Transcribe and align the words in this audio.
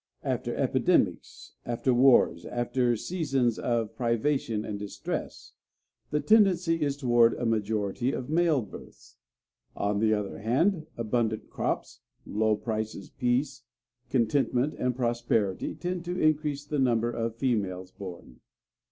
After 0.23 0.55
epidemics, 0.55 1.53
after 1.63 1.93
wars, 1.93 2.43
after 2.47 2.95
seasons 2.95 3.59
of 3.59 3.95
privation 3.95 4.65
and 4.65 4.79
distress, 4.79 5.53
the 6.09 6.19
tendency 6.19 6.81
is 6.81 6.97
toward 6.97 7.35
a 7.35 7.45
majority 7.45 8.11
of 8.11 8.27
male 8.27 8.63
births. 8.63 9.17
On 9.75 9.99
the 9.99 10.11
other 10.15 10.39
hand, 10.39 10.87
abundant 10.97 11.51
crops, 11.51 11.99
low 12.25 12.55
prices, 12.55 13.11
peace, 13.11 13.61
contentment 14.09 14.73
and 14.79 14.95
prosperity 14.95 15.75
tend 15.75 16.03
to 16.05 16.19
increase 16.19 16.65
the 16.65 16.79
number 16.79 17.11
of 17.11 17.35
females 17.35 17.91
born. 17.91 18.39